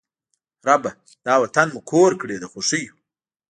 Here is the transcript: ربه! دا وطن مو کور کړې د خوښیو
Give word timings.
ربه! 0.67 0.91
دا 1.25 1.33
وطن 1.43 1.67
مو 1.73 1.79
کور 1.91 2.11
کړې 2.21 2.35
د 2.39 2.45
خوښیو 2.51 2.93